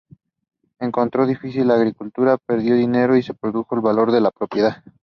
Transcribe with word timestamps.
Encontró 0.79 1.27
difícil 1.27 1.67
la 1.67 1.75
agricultura, 1.75 2.39
perdió 2.43 2.73
dinero, 2.73 3.15
y 3.17 3.21
se 3.21 3.35
redujo 3.39 3.75
el 3.75 3.81
valor 3.81 4.11
de 4.11 4.21
la 4.21 4.31
propiedad. 4.31 4.83